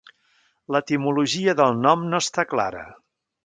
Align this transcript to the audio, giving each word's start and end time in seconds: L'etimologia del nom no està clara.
L'etimologia 0.75 1.55
del 1.61 1.77
nom 1.85 2.09
no 2.15 2.25
està 2.25 2.47
clara. 2.55 2.85